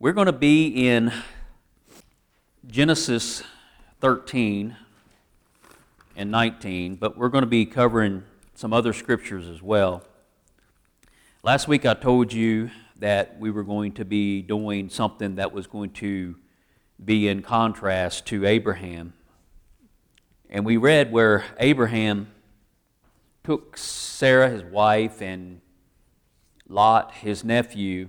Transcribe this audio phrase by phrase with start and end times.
[0.00, 1.12] We're going to be in
[2.66, 3.44] Genesis
[4.00, 4.76] 13
[6.16, 8.24] and 19, but we're going to be covering
[8.56, 10.02] some other scriptures as well.
[11.44, 15.68] Last week I told you that we were going to be doing something that was
[15.68, 16.34] going to
[17.02, 19.12] be in contrast to Abraham.
[20.50, 22.32] And we read where Abraham
[23.44, 25.60] took Sarah, his wife, and
[26.68, 28.08] Lot, his nephew,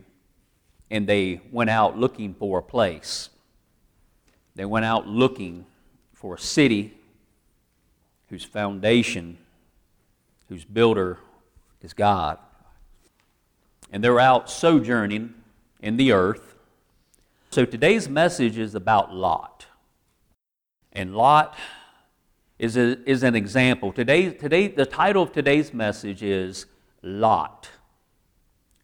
[0.90, 3.30] and they went out looking for a place.
[4.56, 5.66] They went out looking
[6.14, 6.94] for a city
[8.30, 9.38] whose foundation,
[10.50, 11.20] whose builder
[11.82, 12.38] is God.
[13.92, 15.34] And they're out sojourning
[15.82, 16.56] in the earth.
[17.52, 19.68] So today's message is about Lot.
[20.92, 21.56] And Lot
[22.58, 23.92] is, a, is an example.
[23.92, 26.66] Today, today, the title of today's message is
[27.02, 27.70] Lot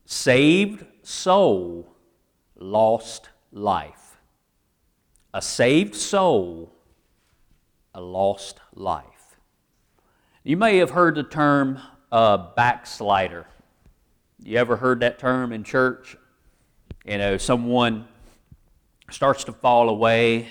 [0.05, 1.93] Saved Soul,
[2.55, 4.17] Lost Life.
[5.33, 6.73] A saved soul,
[7.93, 9.37] a lost life.
[10.43, 11.79] You may have heard the term
[12.11, 13.45] uh, backslider.
[14.43, 16.17] You ever heard that term in church?
[17.05, 18.07] You know, someone
[19.09, 20.47] starts to fall away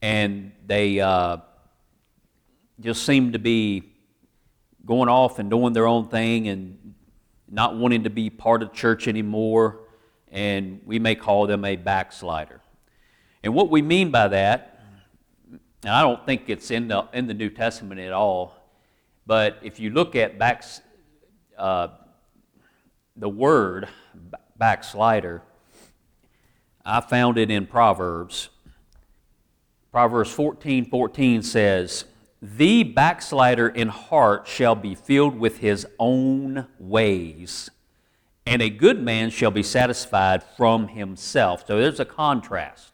[0.00, 1.00] and they.
[1.00, 1.38] Uh,
[2.80, 3.92] just seem to be
[4.84, 6.94] going off and doing their own thing and
[7.48, 9.81] not wanting to be part of church anymore,
[10.32, 12.60] and we may call them a backslider.
[13.44, 14.80] And what we mean by that,
[15.84, 18.56] I don't think it's in the, in the New Testament at all,
[19.26, 20.80] but if you look at backs,
[21.56, 21.88] uh,
[23.14, 23.88] the word
[24.56, 25.42] backslider,
[26.84, 28.48] I found it in Proverbs.
[29.92, 32.06] Proverbs 14 14 says,
[32.44, 37.70] the backslider in heart shall be filled with his own ways,
[38.46, 41.66] and a good man shall be satisfied from himself.
[41.66, 42.92] So there's a contrast.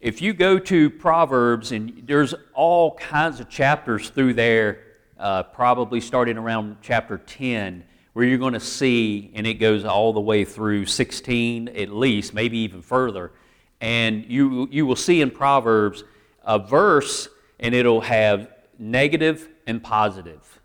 [0.00, 4.80] If you go to Proverbs, and there's all kinds of chapters through there,
[5.18, 10.12] uh, probably starting around chapter 10, where you're going to see, and it goes all
[10.12, 13.32] the way through 16 at least, maybe even further.
[13.80, 16.02] And you, you will see in Proverbs
[16.42, 20.60] a verse and it'll have negative and positive.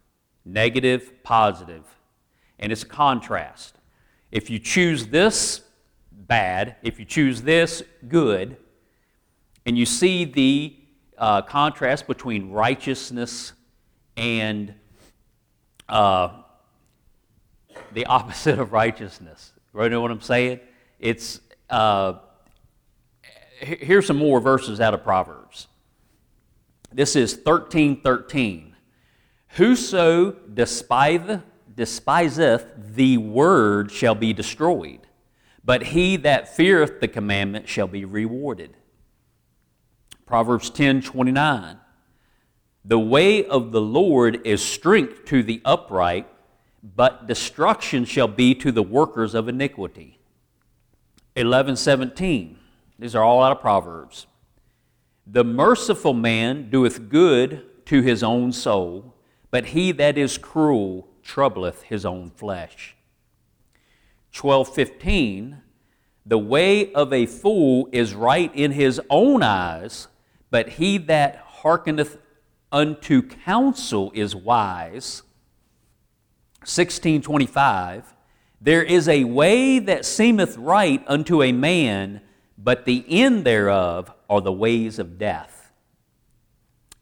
[0.46, 1.84] Negative, positive.
[2.62, 3.76] And it's a contrast.
[4.32, 5.62] If you choose this,
[6.12, 6.78] bad.
[6.84, 8.58] If you choose this, good.
[9.66, 10.76] And you see the
[11.18, 13.54] uh, contrast between righteousness
[14.16, 14.74] and
[15.90, 16.30] uh,
[17.94, 19.54] the opposite of righteousness.
[19.76, 20.60] You know what I'm saying?
[21.00, 22.14] It's uh,
[23.62, 25.68] here's some more verses out of Proverbs.
[26.92, 28.76] This is 1313.
[29.56, 31.42] Whoso despiseth,
[31.82, 35.00] despiseth the word shall be destroyed,
[35.66, 38.78] but he that feareth the commandment shall be rewarded.
[40.28, 41.80] Proverbs 10 29.
[42.86, 46.28] The way of the Lord is strength to the upright,
[46.84, 50.20] but destruction shall be to the workers of iniquity.
[51.34, 52.60] 1117.
[53.00, 54.28] These are all out of Proverbs.
[55.26, 59.16] The merciful man doeth good to his own soul,
[59.50, 62.94] but he that is cruel troubleth his own flesh.
[64.34, 65.62] 12:15
[66.26, 70.10] The way of a fool is right in his own eyes,
[70.50, 72.18] but he that hearkeneth
[72.70, 75.24] unto counsel is wise.
[76.64, 78.14] 1625
[78.60, 82.20] There is a way that seemeth right unto a man,
[82.58, 85.72] but the end thereof are the ways of death.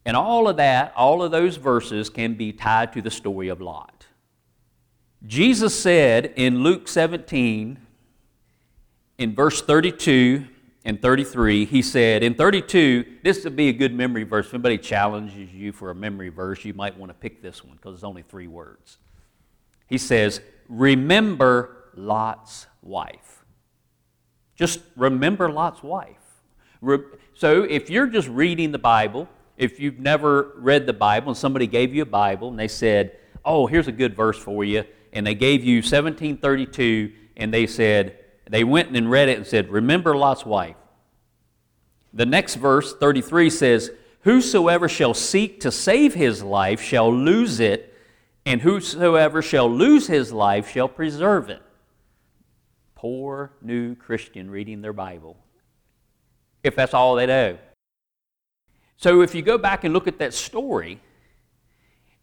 [0.06, 3.60] And all of that, all of those verses can be tied to the story of
[3.60, 3.99] Lot.
[5.26, 7.80] Jesus said in Luke 17,
[9.18, 10.48] in verse 32
[10.86, 14.48] and 33, he said, in 32, this would be a good memory verse.
[14.48, 17.76] If anybody challenges you for a memory verse, you might want to pick this one
[17.76, 18.98] because it's only three words.
[19.88, 23.44] He says, Remember Lot's wife.
[24.56, 26.16] Just remember Lot's wife.
[27.34, 29.28] So if you're just reading the Bible,
[29.58, 33.18] if you've never read the Bible and somebody gave you a Bible and they said,
[33.44, 38.18] Oh, here's a good verse for you, and they gave you 1732 and they said,
[38.50, 40.76] they went and read it and said, Remember Lot's wife.
[42.14, 43.92] The next verse, 33, says,
[44.22, 47.94] Whosoever shall seek to save his life shall lose it,
[48.46, 51.62] and whosoever shall lose his life shall preserve it
[53.00, 55.38] poor new Christian reading their Bible,
[56.66, 57.58] if that's all they know.
[58.98, 61.00] So if you go back and look at that story,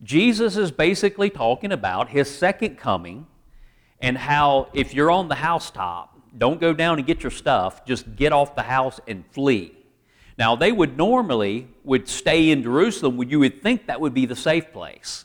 [0.02, 3.26] Jesus is basically talking about his second coming
[4.00, 7.84] and how if you're on the housetop, don't go down and get your stuff.
[7.86, 9.72] Just get off the house and flee.
[10.38, 13.22] Now, they would normally would stay in Jerusalem.
[13.22, 15.24] You would think that would be the safe place.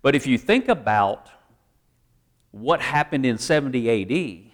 [0.00, 1.28] But if you think about
[2.52, 4.52] what happened in 70 AD,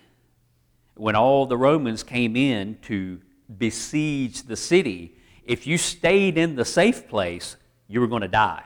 [0.95, 3.21] when all the Romans came in to
[3.59, 7.57] besiege the city, if you stayed in the safe place,
[7.87, 8.65] you were going to die.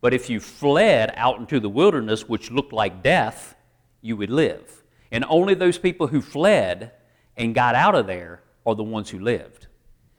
[0.00, 3.54] But if you fled out into the wilderness, which looked like death,
[4.00, 4.82] you would live.
[5.12, 6.92] And only those people who fled
[7.36, 9.66] and got out of there are the ones who lived.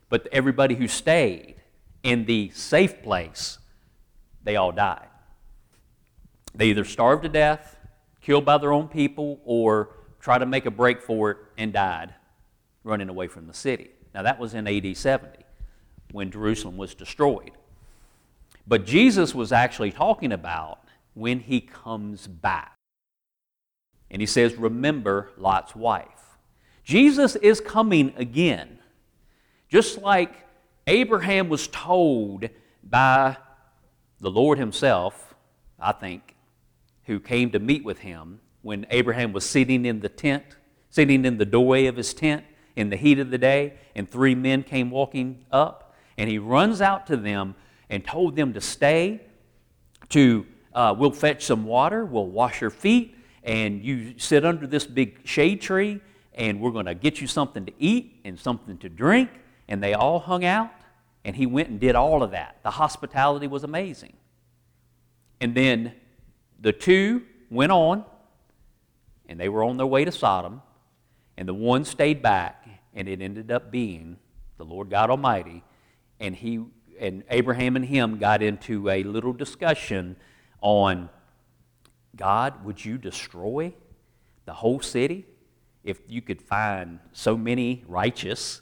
[0.10, 1.56] But everybody who stayed
[2.04, 3.57] in the safe place,
[4.44, 5.07] they all died.
[6.54, 7.77] They either starved to death,
[8.22, 12.13] killed by their own people, or tried to make a break for it and died
[12.84, 13.92] running away from the city.
[14.13, 15.38] Now, that was in AD 70
[16.12, 17.51] when Jerusalem was destroyed.
[18.68, 20.80] But Jesus was actually talking about
[21.13, 22.78] when he comes back.
[24.10, 26.38] And he says, Remember Lot's wife.
[26.84, 28.80] Jesus is coming again.
[29.69, 30.46] Just like
[30.88, 32.50] Abraham was told
[32.84, 33.38] by
[34.19, 35.36] the Lord Himself,
[35.80, 36.36] I think,
[37.06, 40.44] who came to meet with him when Abraham was sitting in the tent,
[40.90, 44.36] sitting in the doorway of his tent in the heat of the day, and three
[44.36, 47.56] men came walking up, and he runs out to them
[47.91, 49.21] and told them to stay,
[50.09, 54.85] to uh, we'll fetch some water, we'll wash your feet, and you sit under this
[54.88, 55.99] big shade tree,
[56.33, 59.29] and we're going to get you something to eat and something to drink.
[59.67, 60.71] And they all hung out,
[61.25, 62.57] and he went and did all of that.
[62.63, 64.13] The hospitality was amazing.
[65.41, 65.93] And then
[66.59, 68.05] the two went on,
[69.27, 70.61] and they were on their way to Sodom,
[71.38, 74.15] and the one stayed back, and it ended up being
[74.57, 75.63] the Lord God Almighty,
[76.21, 76.63] and he
[77.01, 80.15] and Abraham and him got into a little discussion
[80.62, 81.09] on
[82.15, 83.74] God, would you destroy
[84.45, 85.25] the whole city
[85.83, 88.62] if you could find so many righteous?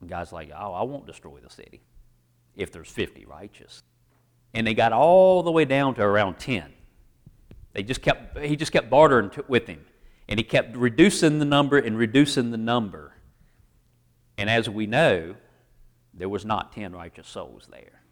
[0.00, 1.80] And God's like, oh, I won't destroy the city
[2.56, 3.84] if there's 50 righteous.
[4.52, 6.72] And they got all the way down to around 10.
[7.72, 9.84] They just kept, he just kept bartering with him.
[10.28, 13.14] And he kept reducing the number and reducing the number.
[14.36, 15.36] And as we know,
[16.16, 18.02] there was not 10 righteous souls there.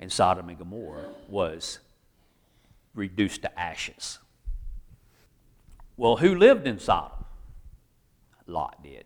[0.00, 1.78] And Sodom and Gomorrah was
[2.94, 4.18] reduced to ashes.
[5.96, 7.24] Well, who lived in Sodom?
[8.46, 9.04] Lot did.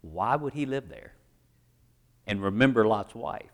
[0.00, 1.12] Why would he live there?
[2.26, 3.50] And remember Lot's wife.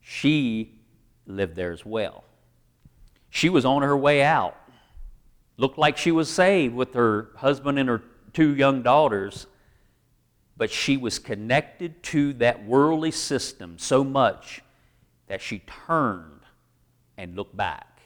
[0.00, 0.78] She
[1.26, 2.24] lived there as well.
[3.28, 4.56] She was on her way out.
[5.56, 9.46] Looked like she was saved with her husband and her two young daughters,
[10.56, 14.62] but she was connected to that worldly system so much
[15.26, 16.40] that she turned
[17.16, 18.00] and looked back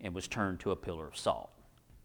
[0.00, 1.50] and was turned to a pillar of salt.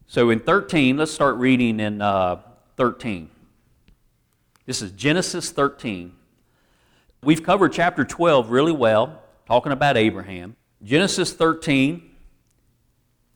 [0.06, 2.40] So in 13, let's start reading in uh,
[2.76, 3.30] 13.
[4.66, 6.12] This is Genesis 13.
[7.22, 10.56] We've covered chapter 12 really well, talking about Abraham.
[10.82, 12.10] Genesis 13,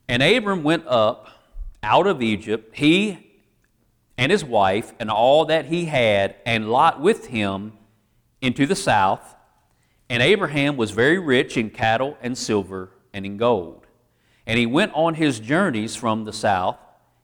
[0.08, 1.28] and Abram went up
[1.82, 3.25] out of Egypt, he
[4.18, 7.72] and his wife, and all that he had, and Lot with him
[8.40, 9.34] into the south.
[10.08, 13.86] And Abraham was very rich in cattle and silver and in gold.
[14.46, 16.78] And he went on his journeys from the south,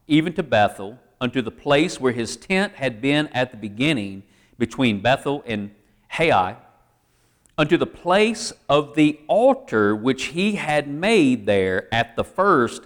[0.07, 4.25] even to Bethel, unto the place where his tent had been at the beginning,
[4.59, 5.75] between Bethel and
[6.09, 6.57] Hai,
[7.57, 12.83] unto the place of the altar which he had made there at the first.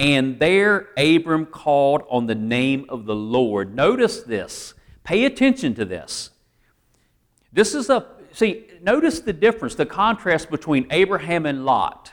[0.00, 3.74] And there Abram called on the name of the Lord.
[3.74, 4.72] Notice this.
[5.04, 6.30] Pay attention to this.
[7.52, 12.12] This is a, see, notice the difference, the contrast between Abraham and Lot.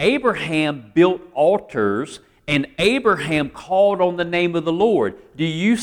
[0.00, 2.18] Abraham built altars
[2.48, 5.14] and Abraham called on the name of the Lord.
[5.36, 5.78] Do you,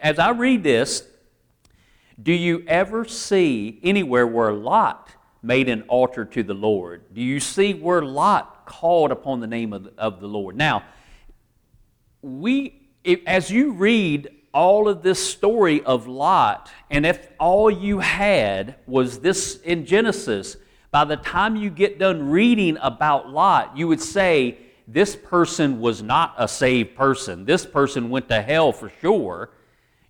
[0.00, 1.02] as I read this,
[2.22, 5.10] do you ever see anywhere where Lot
[5.42, 7.12] made an altar to the Lord?
[7.12, 10.56] Do you see where Lot called upon the name of the, of the Lord?
[10.56, 10.84] Now,
[12.20, 18.00] we, if, as you read all of this story of Lot, and if all you
[18.00, 20.56] had was this in Genesis,
[20.90, 24.58] by the time you get done reading about Lot, you would say,
[24.88, 27.44] this person was not a saved person.
[27.44, 29.50] This person went to hell for sure.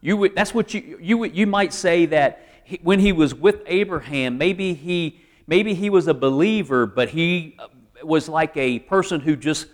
[0.00, 3.62] You would, that's what you, you, you might say that he, when he was with
[3.66, 7.56] Abraham, maybe he, maybe he was a believer, but he
[8.02, 9.66] was like a person who just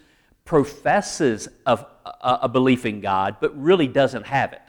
[0.45, 4.63] professes a, a, a belief in God, but really doesn't have it.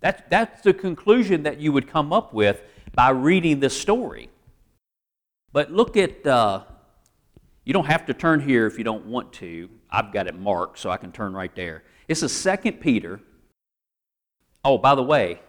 [0.00, 2.62] That, that's the conclusion that you would come up with
[2.94, 4.30] by reading this story.
[5.52, 6.62] But look at, uh,
[7.64, 9.68] you don't have to turn here if you don't want to.
[9.90, 11.82] I've got it marked so I can turn right there.
[12.06, 13.20] It's is 2 Peter
[14.64, 15.40] Oh, by the way,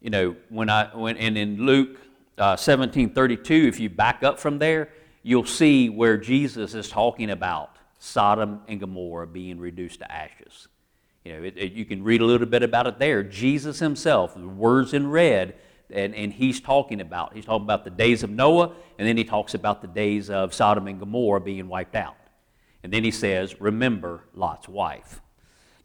[0.00, 1.98] you know, when I, when, and in Luke
[2.38, 4.88] uh, 17 32, if you back up from there,
[5.24, 10.68] you'll see where Jesus is talking about Sodom and Gomorrah being reduced to ashes.
[11.24, 13.22] You know, it, it, you can read a little bit about it there.
[13.24, 15.54] Jesus himself, the words in red,
[15.90, 17.32] and, and he's talking about.
[17.34, 20.52] He's talking about the days of Noah, and then he talks about the days of
[20.52, 22.16] Sodom and Gomorrah being wiped out.
[22.82, 25.22] And then he says, remember Lot's wife.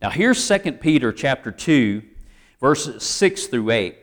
[0.01, 2.03] Now here's 2 Peter chapter 2,
[2.59, 3.97] verses 6 through 8.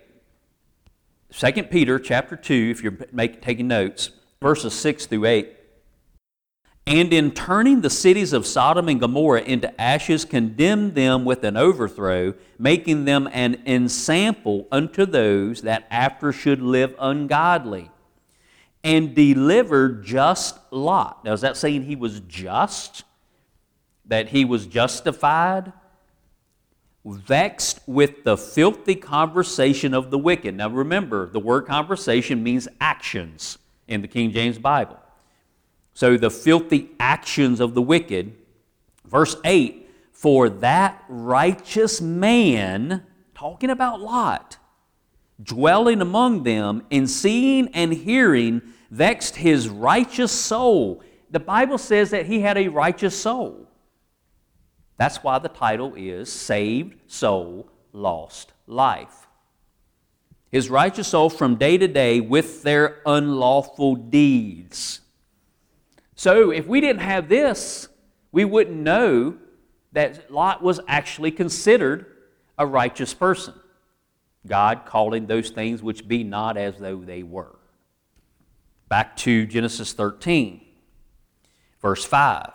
[1.30, 5.56] 2 Peter chapter 2, if you're make, taking notes, verses 6 through 8.
[6.88, 11.56] And in turning the cities of Sodom and Gomorrah into ashes, condemned them with an
[11.56, 17.90] overthrow, making them an ensample unto those that after should live ungodly.
[18.84, 21.24] And delivered just Lot.
[21.24, 23.02] Now, is that saying he was just?
[24.04, 25.72] That he was justified?
[27.04, 30.54] Vexed with the filthy conversation of the wicked.
[30.54, 34.98] Now, remember, the word conversation means actions in the King James Bible.
[35.94, 38.36] So the filthy actions of the wicked.
[39.06, 44.58] Verse 8 For that righteous man, talking about Lot,
[45.42, 51.02] dwelling among them, and seeing and hearing, vexed his righteous soul.
[51.30, 53.66] The Bible says that he had a righteous soul.
[54.96, 59.25] That's why the title is Saved Soul, Lost Life.
[60.50, 65.00] His righteous soul from day to day with their unlawful deeds.
[66.14, 67.88] So if we didn't have this,
[68.32, 69.36] we wouldn't know
[69.92, 72.06] that Lot was actually considered
[72.58, 73.54] a righteous person.
[74.46, 77.56] God calling those things which be not as though they were.
[78.88, 80.60] Back to Genesis 13,
[81.80, 82.52] verse 5.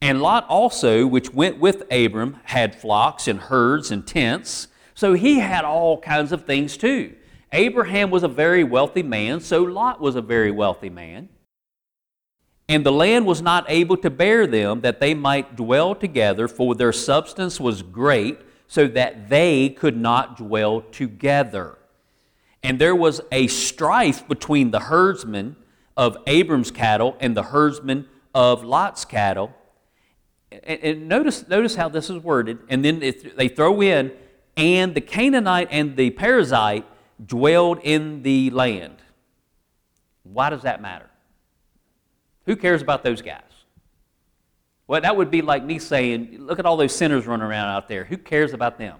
[0.00, 4.68] And Lot also, which went with Abram, had flocks and herds and tents.
[4.94, 7.14] So he had all kinds of things too.
[7.52, 11.28] Abraham was a very wealthy man, so Lot was a very wealthy man.
[12.68, 16.74] And the land was not able to bear them, that they might dwell together, for
[16.74, 21.78] their substance was great, so that they could not dwell together.
[22.62, 25.56] And there was a strife between the herdsmen
[25.96, 29.52] of Abram's cattle and the herdsmen of Lot's cattle.
[30.50, 32.58] And, notice, notice how this is worded.
[32.68, 33.00] And then
[33.36, 34.12] they throw in,
[34.56, 36.84] and the Canaanite and the Perizzite
[37.24, 38.96] dwelled in the land.
[40.22, 41.08] Why does that matter?
[42.46, 43.40] Who cares about those guys?
[44.86, 47.88] Well, that would be like me saying, look at all those sinners running around out
[47.88, 48.04] there.
[48.04, 48.98] Who cares about them?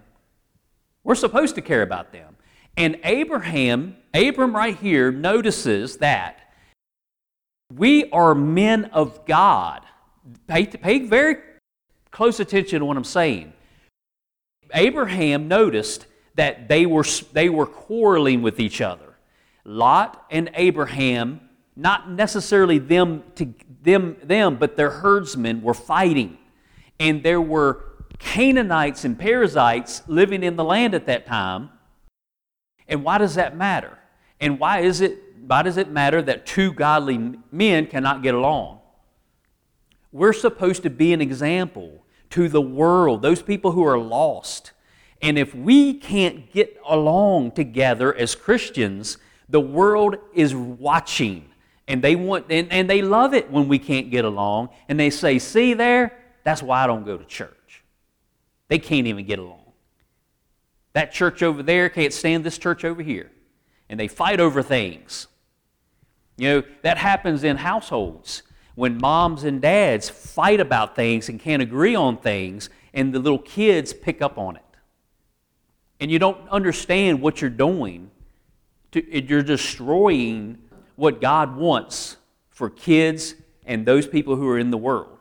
[1.02, 2.37] We're supposed to care about them.
[2.76, 6.40] And Abraham, Abram right here, notices that
[7.73, 9.82] we are men of God.
[10.46, 11.37] Pay, pay very
[12.11, 13.52] close attention to what I'm saying.
[14.75, 19.16] Abraham noticed that they were, they were quarreling with each other.
[19.64, 21.40] Lot and Abraham
[21.76, 23.52] not necessarily them to
[23.83, 26.38] them them but their herdsmen were fighting.
[26.99, 27.85] And there were
[28.19, 31.71] canaanites and perizzites living in the land at that time.
[32.88, 33.99] And why does that matter?
[34.40, 38.81] And why is it why does it matter that two godly men cannot get along?
[40.12, 44.73] We're supposed to be an example to the world those people who are lost
[45.23, 51.49] and if we can't get along together as christians the world is watching
[51.87, 54.71] and they want and, and they love it when we can't get along.
[54.88, 57.83] And they say, see there, that's why I don't go to church.
[58.69, 59.61] They can't even get along.
[60.95, 63.31] That church over there can't stand this church over here.
[63.88, 65.26] And they fight over things.
[66.37, 68.43] You know, that happens in households
[68.75, 73.38] when moms and dads fight about things and can't agree on things, and the little
[73.38, 74.62] kids pick up on it.
[76.00, 78.11] And you don't understand what you're doing.
[78.93, 80.59] To, you're destroying
[80.97, 82.16] what God wants
[82.50, 85.19] for kids and those people who are in the world.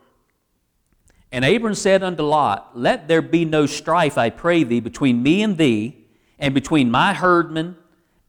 [1.32, 5.42] And Abram said unto Lot, Let there be no strife, I pray thee, between me
[5.42, 6.06] and thee,
[6.38, 7.76] and between my herdmen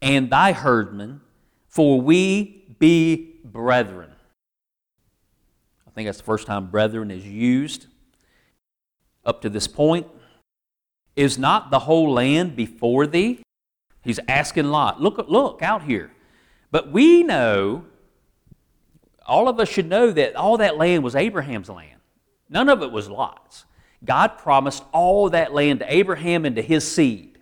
[0.02, 1.20] and thy herdmen,
[1.68, 4.15] for we be brethren.
[5.96, 7.86] Think that's the first time brethren is used
[9.24, 10.06] up to this point.
[11.16, 13.40] Is not the whole land before thee?
[14.02, 16.12] He's asking Lot, look, look out here.
[16.70, 17.86] But we know,
[19.26, 21.98] all of us should know that all that land was Abraham's land.
[22.50, 23.64] None of it was Lot's.
[24.04, 27.38] God promised all that land to Abraham and to his seed.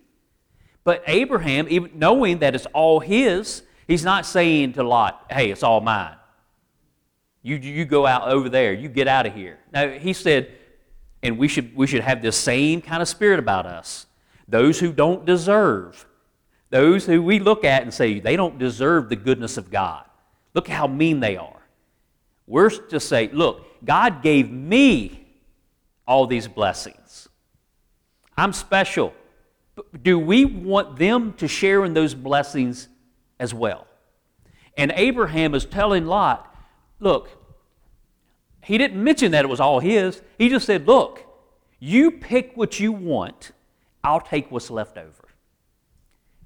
[0.85, 5.61] But Abraham, even knowing that it's all his, he's not saying to Lot, hey, it's
[5.61, 6.15] all mine.
[7.45, 9.59] You, you go out over there, you get out of here.
[9.71, 10.51] Now, he said,
[11.21, 14.07] and we should, we should have this same kind of spirit about us
[14.47, 16.07] those who don't deserve,
[16.71, 20.05] those who we look at and say they don't deserve the goodness of God.
[20.55, 21.61] Look how mean they are.
[22.47, 25.27] We're to say, look, God gave me
[26.07, 27.29] all these blessings.
[28.35, 29.13] I'm special.
[30.01, 32.87] Do we want them to share in those blessings
[33.39, 33.85] as well?
[34.75, 36.54] And Abraham is telling Lot,
[36.99, 37.29] look,
[38.63, 40.21] he didn't mention that it was all his.
[40.37, 41.23] He just said, look,
[41.79, 43.51] you pick what you want,
[44.03, 45.29] I'll take what's left over.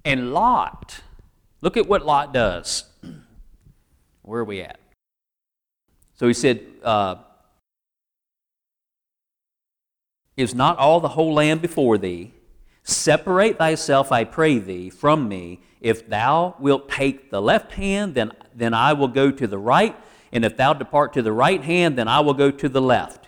[0.03, 1.01] And Lot,
[1.61, 2.85] look at what Lot does.
[4.21, 4.79] Where are we at?
[6.15, 7.15] So he said, uh,
[10.39, 12.33] Is not all the whole land before thee?
[12.83, 15.59] Separate thyself, I pray thee, from me.
[15.81, 19.97] If thou wilt take the left hand, then, then I will go to the right.
[20.31, 23.27] And if thou depart to the right hand, then I will go to the left.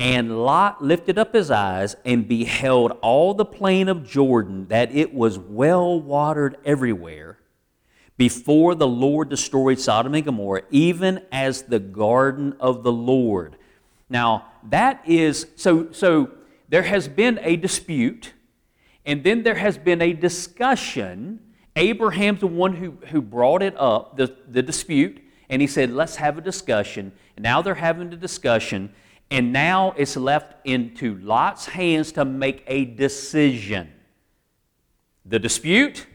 [0.00, 5.14] And Lot lifted up his eyes and beheld all the plain of Jordan, that it
[5.14, 7.38] was well watered everywhere,
[8.16, 13.56] before the Lord destroyed Sodom and Gomorrah, even as the garden of the Lord.
[14.08, 16.30] Now, that is, so, so
[16.68, 18.32] there has been a dispute,
[19.04, 21.40] and then there has been a discussion.
[21.76, 26.16] Abraham's the one who, who brought it up, the, the dispute, and he said, let's
[26.16, 27.12] have a discussion.
[27.36, 28.92] And now they're having a discussion,
[29.30, 33.92] and now it's left into Lot's hands to make a decision.
[35.24, 36.06] The dispute,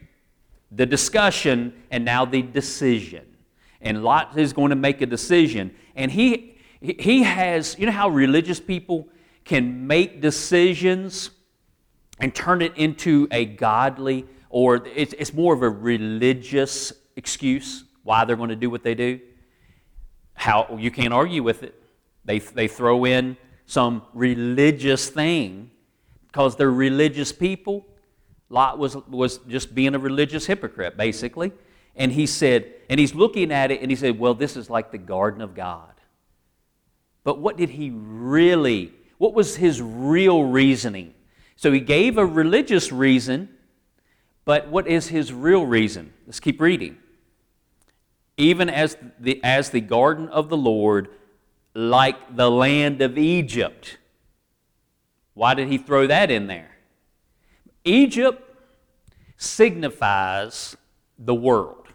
[0.71, 3.25] the discussion, and now the decision.
[3.81, 5.73] And Lot is going to make a decision.
[5.95, 9.07] And he, he has, you know how religious people
[9.45, 11.31] can make decisions
[12.19, 18.25] and turn it into a godly, or it's, it's more of a religious excuse why
[18.25, 19.19] they're going to do what they do?
[20.33, 21.75] How you can't argue with it.
[22.25, 25.71] They, they throw in some religious thing
[26.27, 27.85] because they're religious people.
[28.49, 31.51] Lot was, was just being a religious hypocrite, basically.
[31.95, 34.91] And he said, and he's looking at it and he said, Well, this is like
[34.91, 35.93] the garden of God.
[37.23, 41.13] But what did he really, what was his real reasoning?
[41.55, 43.49] So he gave a religious reason,
[44.45, 46.13] but what is his real reason?
[46.25, 46.97] Let's keep reading.
[48.39, 51.09] Even as the, as the garden of the Lord,
[51.75, 53.97] like the land of Egypt.
[55.33, 56.71] Why did he throw that in there?
[57.83, 58.41] Egypt
[59.37, 60.77] signifies
[61.17, 61.87] the world.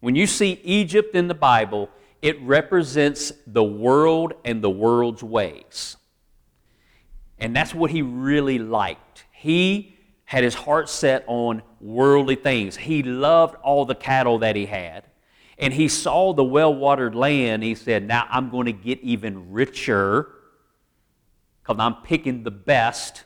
[0.00, 1.88] When you see Egypt in the Bible,
[2.20, 5.96] it represents the world and the world's ways.
[7.38, 9.24] And that's what he really liked.
[9.30, 12.76] He had his heart set on worldly things.
[12.76, 15.04] He loved all the cattle that he had.
[15.58, 17.62] And he saw the well watered land.
[17.62, 20.28] He said, Now I'm going to get even richer
[21.62, 23.24] because I'm picking the best.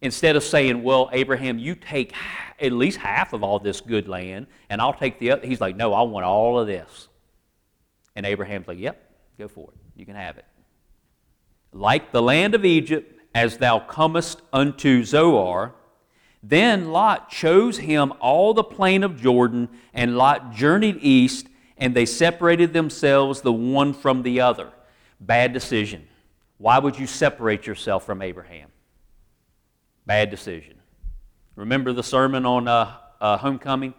[0.00, 2.12] Instead of saying, Well, Abraham, you take
[2.60, 5.46] at least half of all this good land, and I'll take the other.
[5.46, 7.08] He's like, No, I want all of this.
[8.14, 9.78] And Abraham's like, Yep, go for it.
[9.96, 10.44] You can have it.
[11.72, 15.74] Like the land of Egypt, as thou comest unto Zoar,
[16.48, 22.06] then Lot chose him all the plain of Jordan, and Lot journeyed east, and they
[22.06, 24.70] separated themselves the one from the other.
[25.20, 26.06] Bad decision.
[26.58, 28.68] Why would you separate yourself from Abraham?
[30.06, 30.74] Bad decision.
[31.56, 33.94] Remember the sermon on uh, uh, homecoming?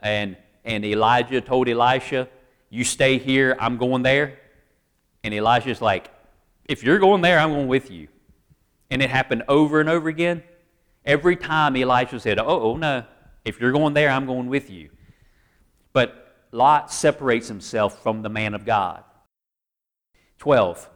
[0.00, 2.28] And, and Elijah told Elisha,
[2.68, 4.38] you stay here, I'm going there.
[5.24, 6.10] And Elijah's like,
[6.66, 8.08] If you're going there, I'm going with you.
[8.90, 10.42] And it happened over and over again.
[11.06, 13.04] Every time Elijah said, Oh, oh no,
[13.44, 14.90] if you're going there, I'm going with you.
[15.92, 19.04] But Lot separates himself from the man of God.
[20.38, 20.90] 12.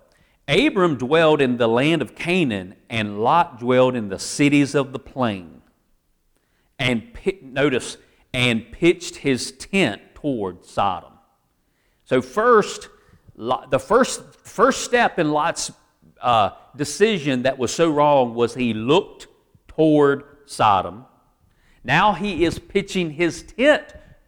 [0.49, 4.99] Abram dwelled in the land of Canaan, and Lot dwelled in the cities of the
[4.99, 5.63] plain.
[6.79, 7.97] And notice,
[8.35, 11.13] and pitched his tent toward Sodom.
[12.05, 12.89] So, first,
[13.37, 15.71] the first, first step in Lot's
[16.21, 19.29] uh, decision that was so wrong was he looked
[19.77, 21.05] toward Sodom.
[21.85, 23.85] Now he is pitching his tent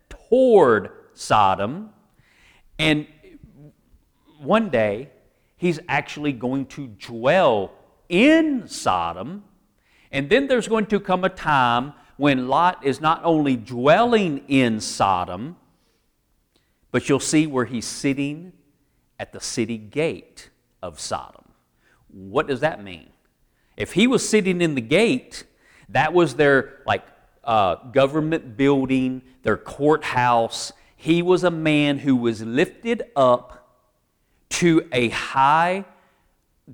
[0.09, 1.91] toward Sodom.
[2.79, 3.07] And
[4.39, 5.11] one day,
[5.57, 7.73] he's actually going to dwell
[8.09, 9.45] in Sodom.
[10.11, 14.81] And then there's going to come a time when Lot is not only dwelling in
[14.81, 15.57] Sodom,
[16.91, 18.53] but you'll see where he's sitting
[19.19, 20.51] at the city gate
[20.83, 21.45] of Sodom.
[22.09, 23.09] What does that mean?
[23.77, 25.45] If he was sitting in the gate,
[25.89, 27.05] that was their like
[27.45, 30.73] uh, government building, their courthouse.
[30.97, 33.63] He was a man who was lifted up
[34.51, 35.85] to a high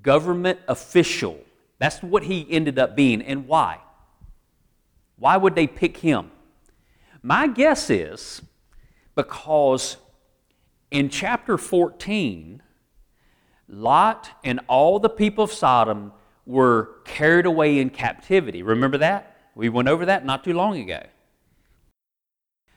[0.02, 1.38] government official
[1.78, 3.22] That's what he ended up being.
[3.22, 3.78] And why?
[5.16, 6.30] Why would they pick him?
[7.22, 8.42] My guess is
[9.14, 9.96] because
[10.90, 12.62] in chapter 14,
[13.68, 16.12] Lot and all the people of Sodom
[16.48, 18.62] were carried away in captivity.
[18.62, 19.36] Remember that?
[19.54, 21.02] We went over that not too long ago.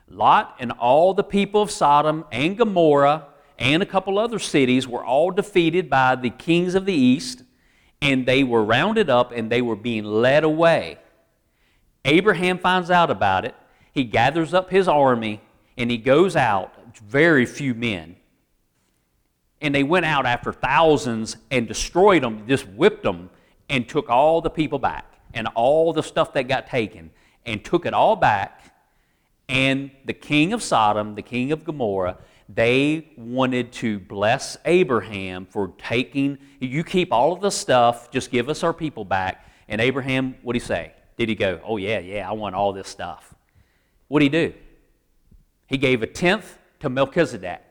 [0.09, 5.05] Lot and all the people of Sodom and Gomorrah and a couple other cities were
[5.05, 7.43] all defeated by the kings of the east,
[8.01, 10.97] and they were rounded up and they were being led away.
[12.03, 13.55] Abraham finds out about it.
[13.93, 15.39] He gathers up his army
[15.77, 16.73] and he goes out,
[17.07, 18.17] very few men.
[19.61, 23.29] And they went out after thousands and destroyed them, just whipped them,
[23.71, 27.09] and took all the people back and all the stuff that got taken
[27.45, 28.61] and took it all back.
[29.47, 32.17] And the king of Sodom, the king of Gomorrah,
[32.49, 38.49] they wanted to bless Abraham for taking, you keep all of the stuff, just give
[38.49, 39.47] us our people back.
[39.69, 40.91] And Abraham, what did he say?
[41.15, 43.33] Did he go, oh, yeah, yeah, I want all this stuff?
[44.09, 44.53] What did he do?
[45.67, 47.61] He gave a tenth to Melchizedek.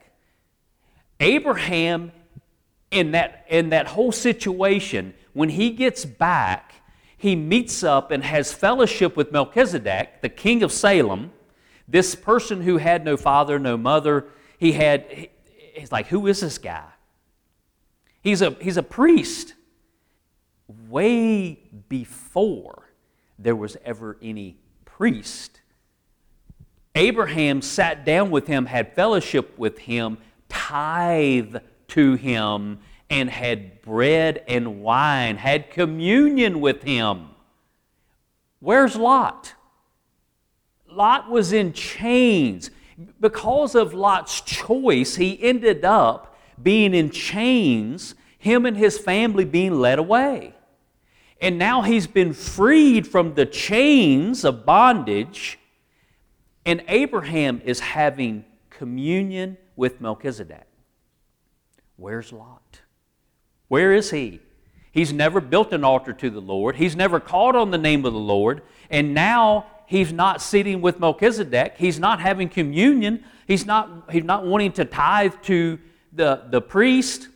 [1.19, 2.11] Abraham,
[2.89, 6.75] in that, in that whole situation, when he gets back,
[7.17, 11.31] he meets up and has fellowship with Melchizedek, the king of Salem,
[11.87, 15.29] this person who had no father, no mother, he had,
[15.75, 16.87] he's like, who is this guy?
[18.21, 19.55] He's a, he's a priest.
[20.87, 22.89] Way before
[23.37, 25.61] there was ever any priest,
[26.95, 30.17] Abraham sat down with him, had fellowship with him,
[30.49, 31.57] tithe
[31.89, 32.79] to him,
[33.11, 37.27] and had bread and wine, had communion with him.
[38.59, 39.53] Where's Lot?
[40.89, 42.71] Lot was in chains
[43.19, 49.79] because of Lot's choice, he ended up being in chains, him and his family being
[49.79, 50.53] led away.
[51.39, 55.57] And now he's been freed from the chains of bondage,
[56.65, 60.67] and Abraham is having communion with Melchizedek.
[61.95, 62.80] Where's Lot?
[63.71, 64.41] Where is he?
[64.91, 66.75] He's never built an altar to the Lord.
[66.75, 68.63] He's never called on the name of the Lord.
[68.89, 71.75] And now he's not sitting with Melchizedek.
[71.77, 73.23] He's not having communion.
[73.47, 75.79] He's not, he's not wanting to tithe to
[76.11, 77.29] the, the priest.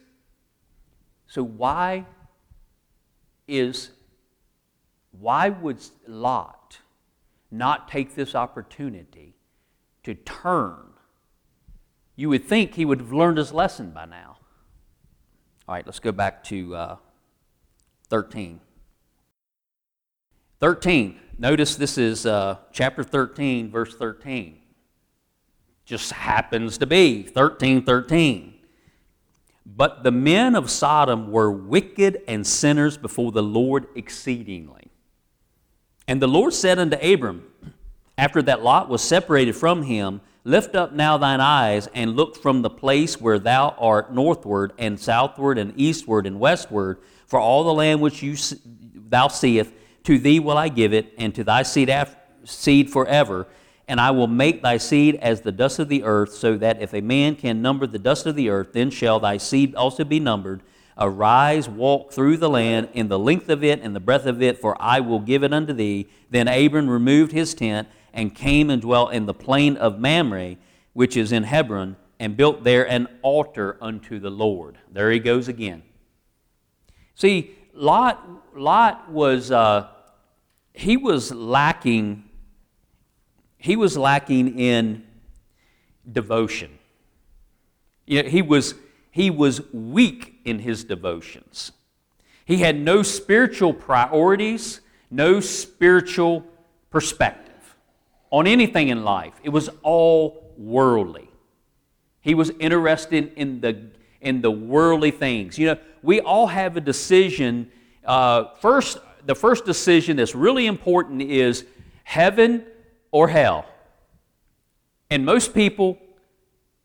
[1.28, 2.04] So why
[3.48, 3.92] is
[5.18, 6.80] why would Lot
[7.50, 9.36] not take this opportunity
[10.04, 10.84] to turn?
[12.18, 14.35] You would think he would have learned his lesson by now.
[15.68, 16.96] All right, let's go back to uh,
[18.10, 18.60] 13.
[20.60, 21.20] 13.
[21.40, 24.60] Notice this is uh, chapter 13, verse 13.
[25.86, 28.54] Just happens to be 13 13.
[29.66, 34.92] But the men of Sodom were wicked and sinners before the Lord exceedingly.
[36.08, 37.52] And the Lord said unto Abram,
[38.18, 42.62] after that Lot was separated from him, Lift up now thine eyes and look from
[42.62, 47.74] the place where thou art northward and southward and eastward and westward, for all the
[47.74, 48.38] land which you,
[49.10, 49.72] thou seest
[50.04, 53.48] to thee will I give it, and to thy seed, af- seed forever.
[53.88, 56.94] And I will make thy seed as the dust of the earth, so that if
[56.94, 60.20] a man can number the dust of the earth, then shall thy seed also be
[60.20, 60.62] numbered.
[60.96, 64.62] Arise, walk through the land in the length of it and the breadth of it,
[64.62, 66.08] for I will give it unto thee.
[66.30, 70.56] Then Abram removed his tent and came and dwelt in the plain of Mamre,
[70.94, 74.78] which is in Hebron, and built there an altar unto the Lord.
[74.92, 75.84] There he goes again.
[77.14, 79.90] See, Lot, Lot was uh,
[80.74, 82.24] he was lacking
[83.58, 85.04] he was lacking in
[86.10, 86.78] devotion.
[88.06, 88.76] You know, he was
[89.12, 91.72] he was weak in his devotions.
[92.46, 96.46] He had no spiritual priorities, no spiritual
[96.92, 97.45] perspective
[98.36, 99.34] on anything in life.
[99.44, 101.30] It was all worldly.
[102.20, 105.58] He was interested in the in the worldly things.
[105.58, 107.72] You know, we all have a decision.
[108.04, 111.66] Uh, first, the first decision that's really important is
[112.04, 112.66] heaven
[113.10, 113.64] or hell.
[115.10, 115.98] And most people,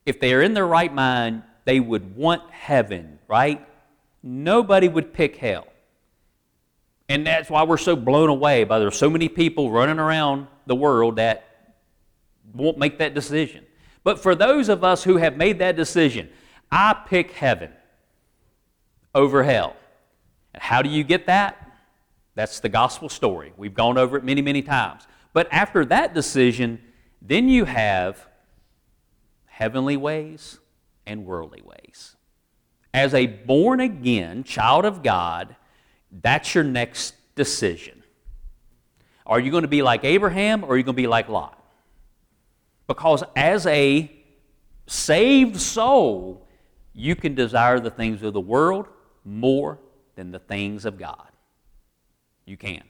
[0.07, 3.67] if they are in their right mind, they would want heaven, right?
[4.23, 5.67] Nobody would pick hell.
[7.11, 10.77] And that's why we're so blown away by there's so many people running around the
[10.77, 11.75] world that
[12.55, 13.67] won't make that decision.
[14.05, 16.31] But for those of us who have made that decision,
[16.71, 17.73] I pick heaven
[19.13, 19.75] over hell.
[20.55, 21.73] And how do you get that?
[22.37, 23.53] That's the gospel story.
[23.57, 25.09] We've gone over it many, many times.
[25.33, 26.81] But after that decision,
[27.21, 28.25] then you have
[29.47, 30.61] heavenly ways
[31.07, 32.15] and worldly ways.
[32.95, 35.57] As a born again child of God,
[36.11, 38.03] That's your next decision.
[39.27, 41.57] Are you going to be like Abraham or are you going to be like Lot?
[42.87, 44.11] Because as a
[44.87, 46.49] saved soul,
[46.93, 48.89] you can desire the things of the world
[49.25, 49.79] more
[50.17, 51.29] than the things of God.
[52.45, 52.83] You can.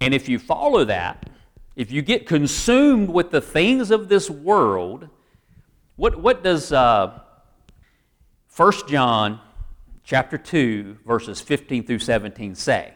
[0.00, 1.28] And if you follow that,
[1.74, 5.08] if you get consumed with the things of this world,
[5.96, 7.20] what, what does uh,
[8.56, 9.40] 1 John
[10.10, 12.92] chapter 2, verses 15 through 17 say?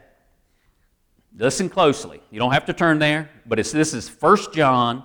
[1.38, 2.20] Listen closely.
[2.33, 5.05] You don't have to turn there, but this is 1 John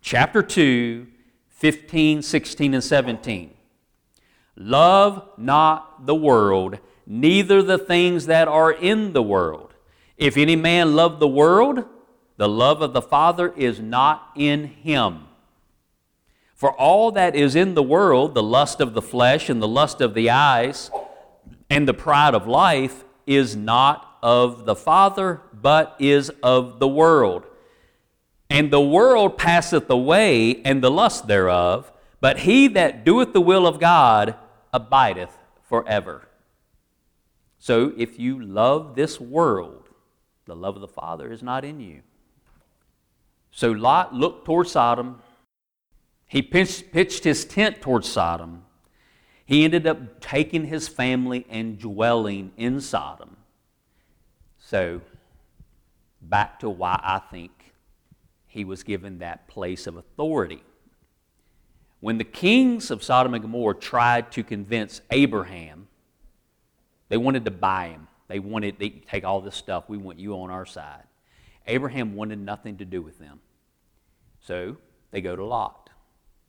[0.00, 1.06] chapter 2,
[1.50, 3.54] 15, 16, and 17.
[4.56, 9.74] Love not the world, neither the things that are in the world.
[10.16, 11.84] If any man love the world,
[12.38, 15.24] the love of the Father is not in him.
[16.54, 20.00] For all that is in the world, the lust of the flesh and the lust
[20.00, 20.90] of the eyes
[21.70, 27.46] and the pride of life, is not of the Father, but is of the world.
[28.50, 33.66] And the world passeth away, and the lust thereof, but he that doeth the will
[33.66, 34.34] of God
[34.72, 36.28] abideth forever.
[37.58, 39.88] So if you love this world,
[40.46, 42.02] the love of the Father is not in you.
[43.50, 45.20] So Lot looked toward Sodom.
[46.26, 48.64] He pitched, pitched his tent toward Sodom.
[49.50, 53.36] He ended up taking his family and dwelling in Sodom.
[54.60, 55.00] So,
[56.22, 57.50] back to why I think
[58.46, 60.62] he was given that place of authority.
[61.98, 65.88] When the kings of Sodom and Gomorrah tried to convince Abraham,
[67.08, 68.06] they wanted to buy him.
[68.28, 69.88] They wanted to take all this stuff.
[69.88, 71.02] We want you on our side.
[71.66, 73.40] Abraham wanted nothing to do with them.
[74.42, 74.76] So
[75.10, 75.79] they go to Lot.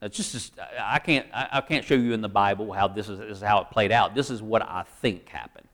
[0.01, 3.37] That's just, I can't, I can't show you in the Bible how this is, this
[3.37, 4.15] is how it played out.
[4.15, 5.67] This is what I think happened.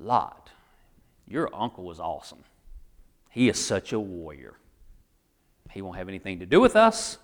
[0.00, 0.50] Lot,
[1.28, 2.42] your uncle was awesome.
[3.30, 4.54] He is such a warrior.
[5.70, 7.18] He won't have anything to do with us.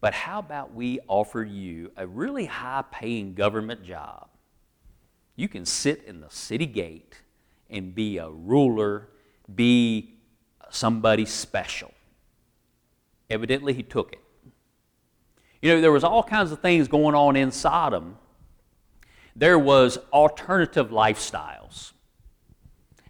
[0.00, 4.28] But how about we offer you a really high paying government job?
[5.36, 7.20] You can sit in the city gate
[7.68, 9.08] and be a ruler,
[9.54, 10.14] be
[10.70, 11.92] somebody special.
[13.28, 14.19] Evidently, he took it.
[15.62, 18.16] You know, there was all kinds of things going on in Sodom.
[19.36, 21.92] There was alternative lifestyles.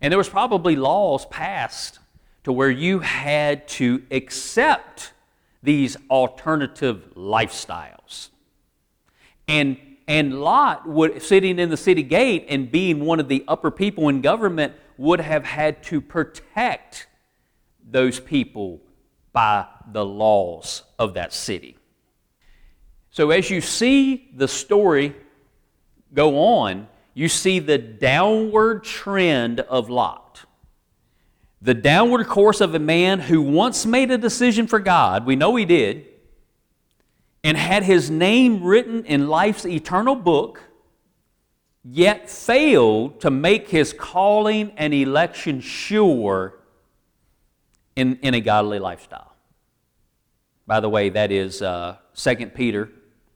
[0.00, 1.98] And there was probably laws passed
[2.44, 5.12] to where you had to accept
[5.62, 8.30] these alternative lifestyles.
[9.46, 9.76] And,
[10.08, 14.08] and Lot, would, sitting in the city gate and being one of the upper people
[14.08, 17.06] in government, would have had to protect
[17.88, 18.80] those people
[19.32, 21.76] by the laws of that city.
[23.10, 25.16] So, as you see the story
[26.14, 30.44] go on, you see the downward trend of Lot.
[31.60, 35.56] The downward course of a man who once made a decision for God, we know
[35.56, 36.06] he did,
[37.42, 40.62] and had his name written in life's eternal book,
[41.82, 46.54] yet failed to make his calling and election sure
[47.96, 49.34] in, in a godly lifestyle.
[50.66, 52.90] By the way, that is uh, 2 Peter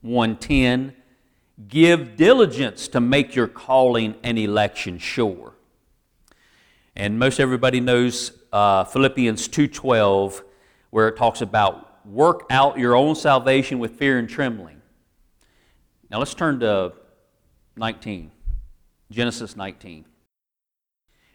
[0.05, 0.93] 1.10.
[1.69, 5.55] Give diligence to make your calling and election sure.
[6.97, 10.43] And most everybody knows uh, Philippians 2.12,
[10.91, 14.83] where it talks about work out your own salvation with fear and trembling.
[16.11, 16.93] Now let's turn to
[17.77, 18.31] 19,
[19.11, 20.05] Genesis 19.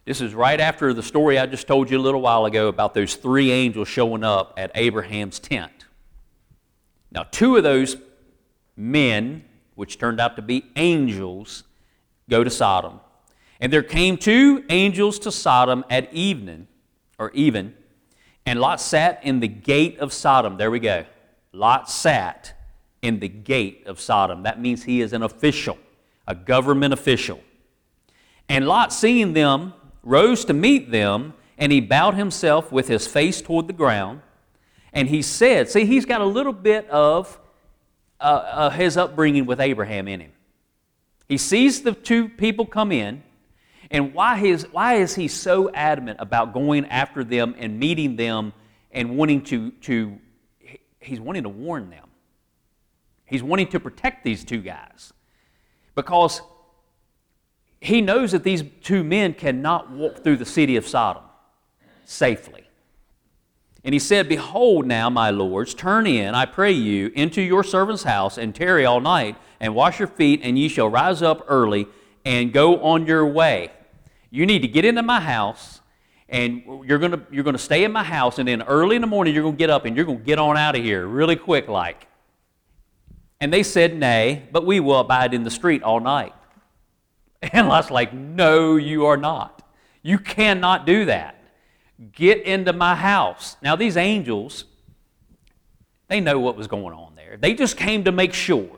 [0.05, 2.93] This is right after the story I just told you a little while ago about
[2.93, 5.85] those three angels showing up at Abraham's tent.
[7.11, 7.97] Now, two of those
[8.79, 9.43] men,
[9.75, 11.63] which turned out to be angels,
[12.29, 13.01] go to Sodom.
[13.59, 16.67] And there came two angels to Sodom at evening,
[17.17, 17.75] or even,
[18.45, 20.57] and Lot sat in the gate of Sodom.
[20.57, 21.05] There we go.
[21.51, 22.53] Lot sat
[23.01, 24.43] in the gate of Sodom.
[24.43, 25.77] That means he is an official,
[26.25, 27.41] a government official.
[28.47, 33.41] And Lot, seeing them, rose to meet them, and he bowed himself with his face
[33.41, 34.21] toward the ground.
[34.93, 37.39] And he said, See, he's got a little bit of
[38.19, 40.31] uh, uh, his upbringing with Abraham in him.
[41.27, 43.23] He sees the two people come in,
[43.91, 48.53] and why is, why is he so adamant about going after them and meeting them
[48.91, 50.19] and wanting to, to
[50.99, 52.07] he's wanting to warn them.
[53.25, 55.13] He's wanting to protect these two guys.
[55.95, 56.41] Because
[57.79, 61.23] he knows that these two men cannot walk through the city of Sodom
[62.05, 62.68] safely.
[63.83, 68.03] And he said, Behold now, my lords, turn in, I pray you, into your servant's
[68.03, 71.87] house, and tarry all night, and wash your feet, and ye shall rise up early
[72.25, 73.71] and go on your way.
[74.29, 75.81] You need to get into my house,
[76.27, 79.07] and you're going to, you're to stay in my house, and then early in the
[79.07, 81.07] morning, you're going to get up and you're going to get on out of here
[81.07, 82.07] really quick, like.
[83.41, 86.33] And they said, Nay, but we will abide in the street all night.
[87.53, 89.63] And Lot's like, No, you are not.
[90.03, 91.38] You cannot do that.
[92.13, 93.57] Get into my house.
[93.61, 94.65] Now, these angels,
[96.07, 97.37] they know what was going on there.
[97.37, 98.69] They just came to make sure.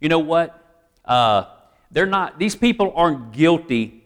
[0.00, 0.60] You know what?
[1.04, 1.44] Uh,
[1.90, 4.04] they're not, these people aren't guilty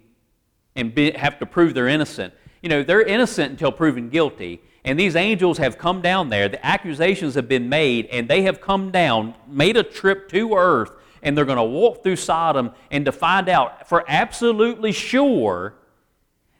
[0.76, 2.34] and be, have to prove they're innocent.
[2.62, 4.60] You know, they're innocent until proven guilty.
[4.84, 6.48] And these angels have come down there.
[6.48, 10.92] The accusations have been made, and they have come down, made a trip to earth,
[11.22, 15.74] and they're going to walk through Sodom and to find out for absolutely sure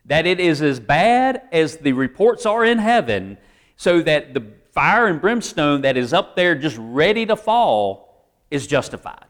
[0.07, 3.39] that it is as bad as the reports are in heaven,
[3.77, 8.67] so that the fire and brimstone that is up there just ready to fall is
[8.67, 9.27] justified.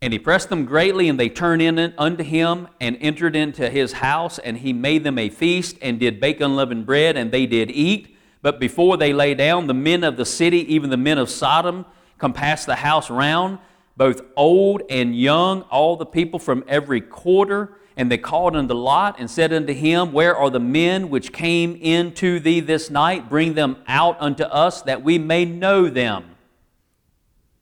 [0.00, 3.92] And he pressed them greatly, and they turned in unto him and entered into his
[3.92, 7.70] house, and he made them a feast and did bake unleavened bread, and they did
[7.70, 8.16] eat.
[8.42, 11.86] But before they lay down, the men of the city, even the men of Sodom,
[12.18, 13.60] compassed the house round,
[13.96, 17.76] both old and young, all the people from every quarter.
[17.96, 21.76] And they called unto Lot and said unto him, Where are the men which came
[21.76, 23.28] into thee this night?
[23.28, 26.36] Bring them out unto us, that we may know them.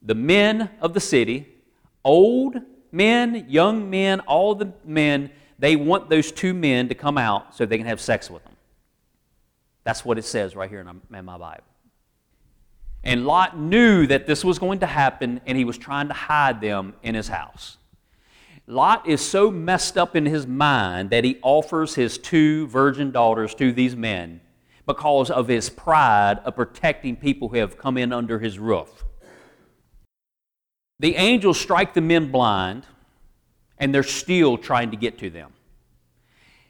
[0.01, 1.47] The men of the city,
[2.03, 2.55] Old
[2.91, 7.65] men, young men, all the men, they want those two men to come out so
[7.65, 8.55] they can have sex with them.
[9.83, 11.63] That's what it says right here in my Bible.
[13.03, 16.61] And Lot knew that this was going to happen, and he was trying to hide
[16.61, 17.77] them in his house.
[18.67, 23.55] Lot is so messed up in his mind that he offers his two virgin daughters
[23.55, 24.41] to these men
[24.85, 29.05] because of his pride of protecting people who have come in under his roof.
[30.99, 32.85] The angels strike the men blind,
[33.77, 35.53] and they're still trying to get to them.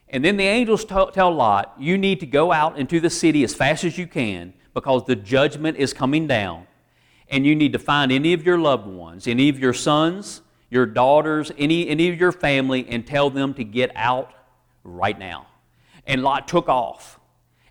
[0.08, 3.44] And then the angels t- tell Lot, You need to go out into the city
[3.44, 6.68] as fast as you can because the judgment is coming down.
[7.30, 10.88] And you need to find any of your loved ones, any of your sons, your
[10.88, 14.32] daughters, any, any of your family, and tell them to get out
[14.84, 15.46] right now.
[16.08, 17.20] And Lot took off.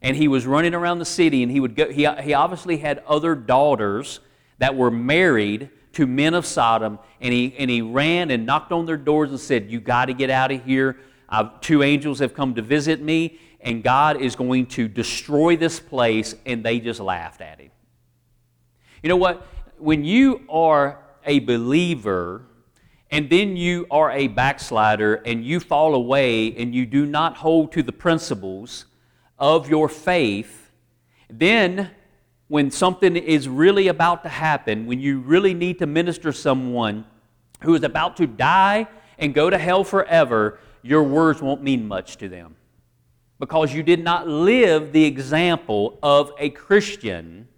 [0.03, 1.91] And he was running around the city, and he would go.
[1.91, 4.21] He, he obviously had other daughters
[4.59, 8.87] that were married to men of Sodom, and he, and he ran and knocked on
[8.87, 10.99] their doors and said, You got to get out of here.
[11.29, 15.81] I've, two angels have come to visit me, and God is going to destroy this
[15.81, 16.35] place.
[16.47, 17.71] And they just laughed at him.
[19.03, 19.47] You know what?
[19.79, 22.47] When you are a believer,
[23.11, 27.73] and then you are a backslider, and you fall away, and you do not hold
[27.73, 28.87] to the principles
[29.39, 30.71] of your faith,
[31.29, 31.91] then
[32.49, 37.05] when something is really about to happen, when you really need to minister someone
[37.63, 38.87] who is about to die
[39.19, 42.57] and go to hell forever, your words won't mean much to them.
[43.39, 47.49] Because you did not live the example of a Christian,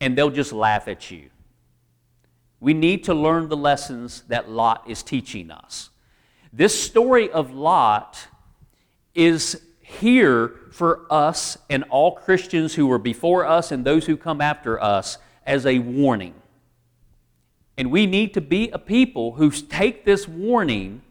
[0.00, 1.30] and they'll just laugh at you.
[2.66, 5.90] We need to learn the lessons that Lot is teaching us.
[6.52, 8.26] This story of Lot
[9.14, 14.40] is here for us and all Christians who were before us and those who come
[14.40, 16.34] after us as a warning.
[17.76, 21.02] And we need to be a people who take this warning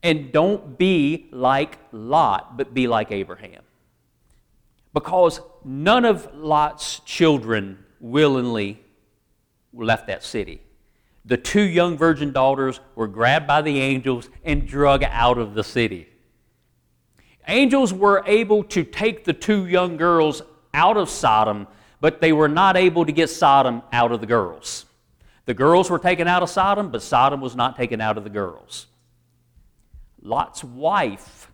[0.00, 3.62] and don't be like Lot, but be like Abraham.
[4.94, 8.80] Because none of Lot's children willingly
[9.72, 10.62] left that city.
[11.24, 15.64] The two young virgin daughters were grabbed by the angels and drug out of the
[15.64, 16.08] city.
[17.46, 21.66] Angels were able to take the two young girls out of Sodom,
[22.00, 24.86] but they were not able to get Sodom out of the girls.
[25.46, 28.30] The girls were taken out of Sodom, but Sodom was not taken out of the
[28.30, 28.86] girls.
[30.22, 31.50] Lot's wife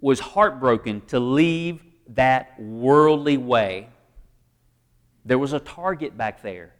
[0.00, 3.88] was heartbroken to leave that worldly way.
[5.24, 6.74] There was a Target back there,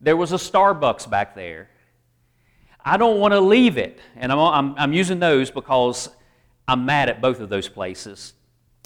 [0.00, 1.70] there was a Starbucks back there.
[2.84, 3.98] I don't want to leave it.
[4.16, 6.08] And I'm, I'm, I'm using those because
[6.68, 8.34] I'm mad at both of those places.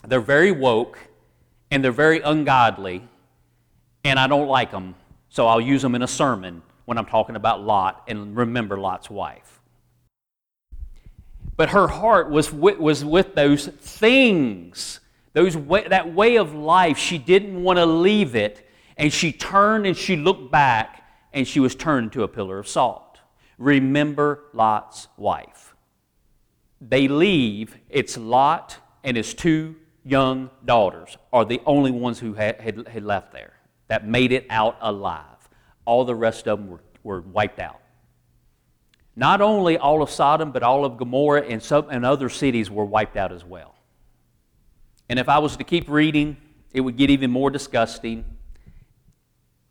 [0.06, 0.98] They're very woke
[1.70, 3.06] and they're very ungodly,
[4.04, 4.94] and I don't like them,
[5.28, 9.08] so I'll use them in a sermon when I'm talking about Lot and remember Lot's
[9.08, 9.60] wife.
[11.56, 15.00] But her heart was with, was with those things,
[15.32, 16.98] those way, that way of life.
[16.98, 20.99] She didn't want to leave it, and she turned and she looked back,
[21.32, 23.18] and she was turned into a pillar of salt.
[23.58, 25.70] Remember Lot's wife
[26.80, 32.60] they leave, it's Lot and his two young daughters are the only ones who had,
[32.60, 33.52] had, had, left there
[33.88, 35.24] that made it out alive.
[35.84, 37.80] All the rest of them were, were wiped out.
[39.14, 42.84] not only all of Sodom, but all of Gomorrah and, some, and other cities were
[42.84, 43.74] wiped out as well.
[45.10, 46.38] And if I was to keep reading,
[46.72, 48.24] it would get even more disgusting.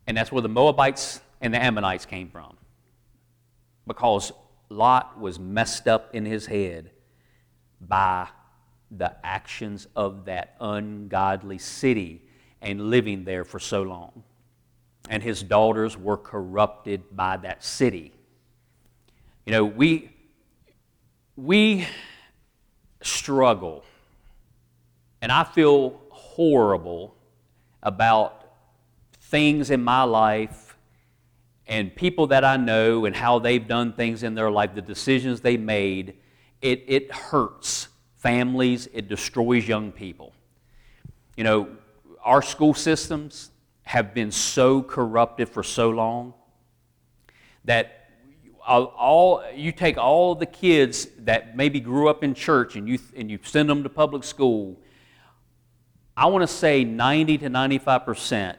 [0.06, 2.56] And that's where the Moabites and the Ammonites came from.
[3.86, 4.32] Because
[4.68, 6.90] Lot was messed up in his head
[7.80, 8.28] by
[8.90, 12.22] the actions of that ungodly city
[12.60, 14.22] and living there for so long.
[15.08, 18.12] And his daughters were corrupted by that city.
[19.46, 20.10] You know, we,
[21.36, 21.86] we
[23.02, 23.84] struggle,
[25.22, 27.16] and I feel horrible
[27.82, 28.44] about
[29.20, 30.69] things in my life
[31.66, 35.40] and people that I know and how they've done things in their life, the decisions
[35.40, 36.16] they made.
[36.60, 40.32] It, it hurts families, it destroys young people.
[41.36, 41.68] You know,
[42.22, 43.50] our school systems
[43.82, 46.34] have been so corrupted for so long
[47.64, 48.00] that
[48.66, 53.30] all you take all the kids that maybe grew up in church and you and
[53.30, 54.78] you send them to public school
[56.16, 58.58] i want to say 90 to 95 percent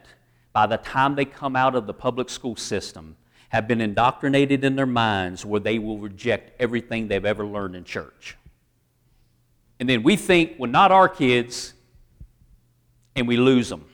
[0.52, 3.16] by the time they come out of the public school system
[3.50, 7.84] have been indoctrinated in their minds where they will reject everything they've ever learned in
[7.84, 8.36] church
[9.80, 11.74] and then we think well not our kids
[13.14, 13.84] and we lose them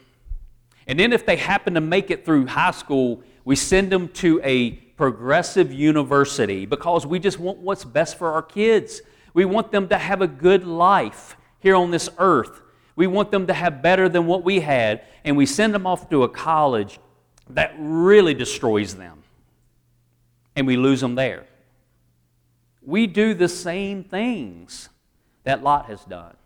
[0.86, 4.40] and then if they happen to make it through high school we send them to
[4.44, 9.00] a progressive university because we just want what's best for our kids.
[9.32, 12.60] We want them to have a good life here on this earth.
[12.98, 16.10] We want them to have better than what we had, and we send them off
[16.10, 16.98] to a college
[17.50, 19.22] that really destroys them,
[20.56, 21.46] and we lose them there.
[22.82, 24.88] We do the same things
[25.44, 26.36] that Lot has done.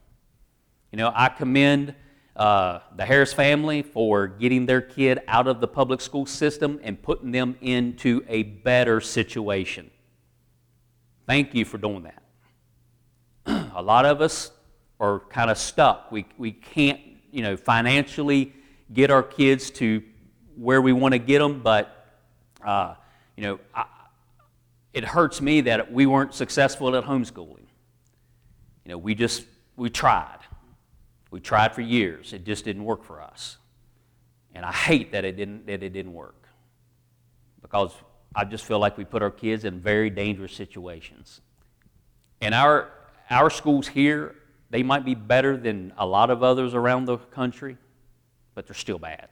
[0.90, 1.94] You know, I commend
[2.36, 7.02] uh, the Harris family for getting their kid out of the public school system and
[7.02, 9.90] putting them into a better situation.
[11.26, 12.22] Thank you for doing that.
[13.74, 14.50] a lot of us
[15.02, 16.12] are kind of stuck.
[16.12, 17.00] We, we can't,
[17.32, 18.54] you know, financially
[18.94, 20.00] get our kids to
[20.56, 22.20] where we want to get them, but,
[22.64, 22.94] uh,
[23.36, 23.86] you know, I,
[24.92, 27.66] it hurts me that we weren't successful at homeschooling.
[28.84, 29.44] You know, we just,
[29.76, 30.38] we tried.
[31.32, 32.32] We tried for years.
[32.32, 33.56] It just didn't work for us.
[34.54, 36.46] And I hate that it didn't, that it didn't work
[37.60, 37.92] because
[38.36, 41.40] I just feel like we put our kids in very dangerous situations.
[42.40, 42.92] And our,
[43.30, 44.36] our schools here,
[44.72, 47.76] they might be better than a lot of others around the country,
[48.54, 49.28] but they're still bad.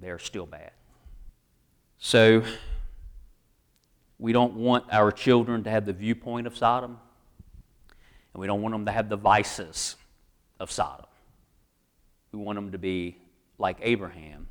[0.00, 0.72] They're still bad.
[1.98, 2.42] So,
[4.18, 6.98] we don't want our children to have the viewpoint of Sodom,
[8.34, 9.94] and we don't want them to have the vices
[10.58, 11.06] of Sodom.
[12.32, 13.16] We want them to be
[13.58, 14.48] like Abraham,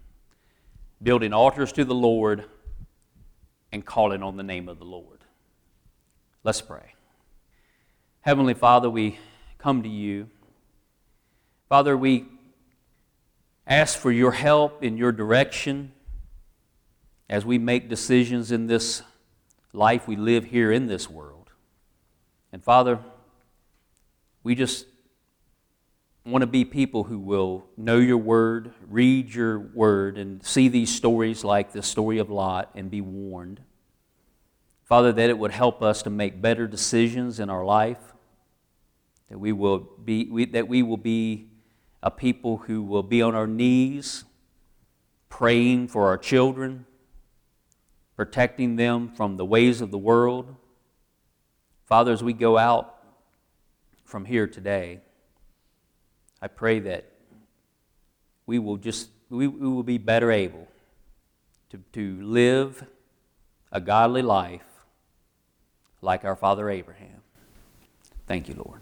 [1.03, 2.45] building altars to the Lord
[3.73, 5.19] and calling on the name of the Lord.
[6.45, 6.93] Let's pray.
[8.21, 9.19] Heavenly Father, we
[9.59, 10.29] come to you.
[11.67, 12.25] Father, we
[13.67, 15.91] ask for your help in your direction
[17.29, 19.03] as we make decisions in this
[19.71, 21.51] life we live here in this world.
[22.51, 22.99] And Father,
[24.41, 24.87] we just
[26.25, 30.93] want to be people who will know your word, read your word, and see these
[30.93, 33.61] stories like the story of Lot and be warned.
[34.85, 38.15] Father, that it would help us to make better decisions in our life,
[39.29, 41.49] that we will be, we, that we will be
[42.01, 44.23] a people who will be on our knees
[45.29, 46.85] praying for our children,
[48.15, 50.55] protecting them from the ways of the world.
[51.85, 52.97] Father, as we go out
[54.03, 55.01] from here today,
[56.41, 57.11] I pray that
[58.45, 60.67] we will just we, we will be better able
[61.69, 62.83] to, to live
[63.71, 64.63] a godly life
[66.01, 67.21] like our father Abraham.
[68.25, 68.81] Thank you, Lord.